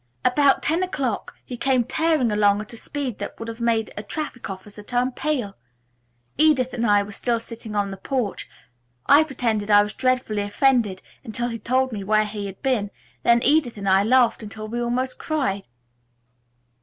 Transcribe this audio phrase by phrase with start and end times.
[0.25, 4.01] About ten o'clock he came tearing along at a speed that would have made a
[4.01, 5.55] traffic officer turn pale.
[6.39, 8.49] Edith and I were still sitting on the porch.
[9.05, 12.89] I pretended I was dreadfully offended until he told me where he had been,
[13.21, 15.65] then Edith and I laughed until we almost cried."